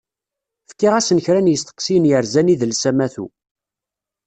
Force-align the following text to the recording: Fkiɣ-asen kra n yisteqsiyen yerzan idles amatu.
Fkiɣ-asen 0.69 1.19
kra 1.25 1.41
n 1.41 1.51
yisteqsiyen 1.51 2.09
yerzan 2.09 2.51
idles 2.53 2.83
amatu. 2.89 3.25